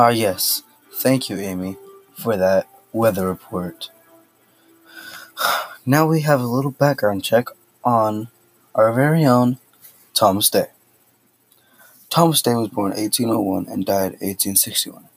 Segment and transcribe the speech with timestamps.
[0.00, 0.62] Ah, yes.
[0.92, 1.76] Thank you, Amy,
[2.14, 3.90] for that weather report.
[5.84, 7.46] Now we have a little background check
[7.82, 8.28] on
[8.76, 9.58] our very own
[10.14, 10.66] Thomas Day.
[12.10, 15.08] Thomas Day was born 1801 and died 1861.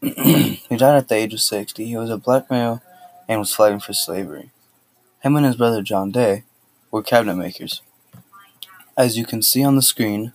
[0.00, 1.84] he died at the age of 60.
[1.84, 2.82] He was a black male
[3.28, 4.50] and was fighting for slavery.
[5.20, 6.42] Him and his brother John Day
[6.90, 7.82] were cabinet makers.
[8.96, 10.32] As you can see on the screen,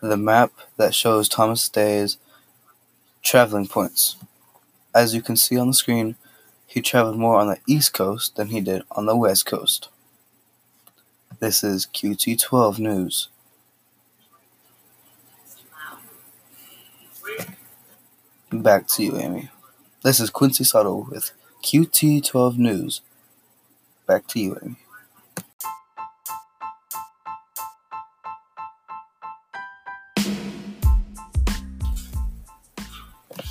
[0.00, 2.16] the map that shows Thomas Day's
[3.26, 4.16] traveling points.
[4.94, 6.14] As you can see on the screen,
[6.64, 9.88] he traveled more on the east coast than he did on the west coast.
[11.40, 13.28] This is QT12 News.
[18.52, 19.50] Back to you, Amy.
[20.04, 21.32] This is Quincy Suttle with
[21.64, 23.00] QT12 News.
[24.06, 24.85] Back to you, Amy.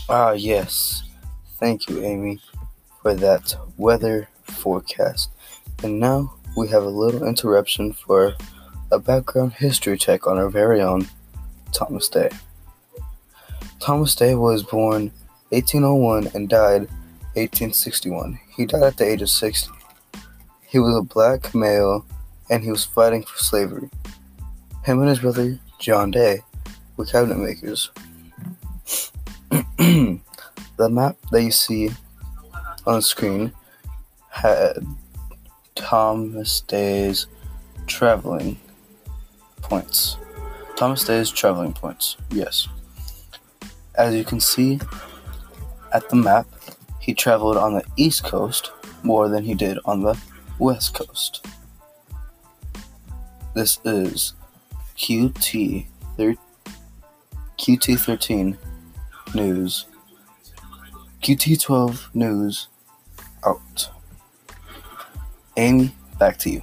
[0.07, 1.01] Ah, yes.
[1.57, 2.39] Thank you, Amy,
[3.01, 5.31] for that weather forecast.
[5.83, 8.35] And now we have a little interruption for
[8.91, 11.07] a background history check on our very own
[11.71, 12.29] Thomas Day.
[13.79, 15.11] Thomas Day was born
[15.49, 16.81] 1801 and died
[17.33, 18.39] 1861.
[18.55, 19.71] He died at the age of 60.
[20.67, 22.05] He was a black male
[22.51, 23.89] and he was fighting for slavery.
[24.83, 26.41] Him and his brother, John Day,
[26.95, 27.89] were cabinet makers.
[30.77, 31.91] the map that you see
[32.87, 33.51] on screen
[34.29, 34.77] had
[35.75, 37.27] Thomas Day's
[37.85, 38.57] traveling
[39.61, 40.17] points.
[40.75, 42.67] Thomas Day's traveling points, yes.
[43.93, 44.79] As you can see
[45.93, 46.47] at the map,
[46.99, 48.71] he traveled on the east coast
[49.03, 50.19] more than he did on the
[50.57, 51.45] west coast.
[53.53, 54.33] This is
[54.97, 55.85] QT
[56.17, 56.35] thir-
[57.59, 58.57] QT13
[59.35, 59.85] News.
[61.21, 62.67] QT12 News
[63.45, 63.89] out.
[65.57, 66.61] Amy, back to you.